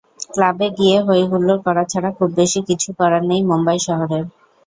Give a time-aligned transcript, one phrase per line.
[0.29, 4.19] ক্লাবে গিয়ে হই-হুল্লোড় করা ছাড়া খুব বেশি কিছু করার নেই মুম্বাই শহরে।